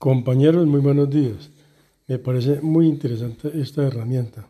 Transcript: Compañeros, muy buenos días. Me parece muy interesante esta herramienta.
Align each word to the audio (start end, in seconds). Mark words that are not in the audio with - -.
Compañeros, 0.00 0.66
muy 0.66 0.80
buenos 0.80 1.10
días. 1.10 1.50
Me 2.08 2.18
parece 2.18 2.62
muy 2.62 2.88
interesante 2.88 3.50
esta 3.60 3.86
herramienta. 3.86 4.48